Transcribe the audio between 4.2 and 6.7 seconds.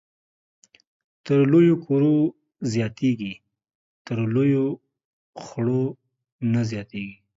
لويو خړو نه